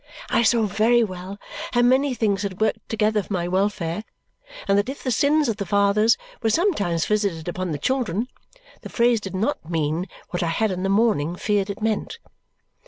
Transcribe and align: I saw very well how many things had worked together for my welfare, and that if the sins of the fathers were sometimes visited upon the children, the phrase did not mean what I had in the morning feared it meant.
I 0.31 0.41
saw 0.41 0.63
very 0.65 1.03
well 1.03 1.37
how 1.73 1.83
many 1.83 2.15
things 2.15 2.41
had 2.41 2.59
worked 2.59 2.89
together 2.89 3.21
for 3.21 3.31
my 3.31 3.47
welfare, 3.47 4.03
and 4.67 4.75
that 4.79 4.89
if 4.89 5.03
the 5.03 5.11
sins 5.11 5.47
of 5.47 5.57
the 5.57 5.63
fathers 5.67 6.17
were 6.41 6.49
sometimes 6.49 7.05
visited 7.05 7.47
upon 7.47 7.71
the 7.71 7.77
children, 7.77 8.27
the 8.81 8.89
phrase 8.89 9.21
did 9.21 9.35
not 9.35 9.69
mean 9.69 10.07
what 10.31 10.41
I 10.41 10.47
had 10.49 10.71
in 10.71 10.81
the 10.81 10.89
morning 10.89 11.35
feared 11.35 11.69
it 11.69 11.83
meant. 11.83 12.17